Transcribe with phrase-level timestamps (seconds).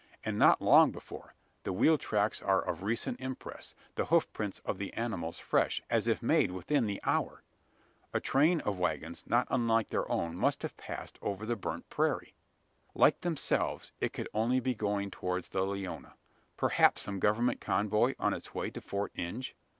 [0.25, 4.79] And not long before: the wheel tracks are of recent impress the hoof prints of
[4.79, 7.43] the animals fresh as if made within the hour.
[8.11, 12.33] A train of waggons, not unlike their own, must have passed over the burnt prairie!
[12.95, 16.15] Like themselves, it could only be going towards the Leona:
[16.57, 19.55] perhaps some government convoy on its way to Fort Inge?